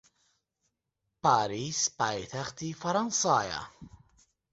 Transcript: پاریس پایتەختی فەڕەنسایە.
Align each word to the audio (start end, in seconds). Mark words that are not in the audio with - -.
پاریس 1.23 1.79
پایتەختی 1.99 2.71
فەڕەنسایە. 2.81 3.61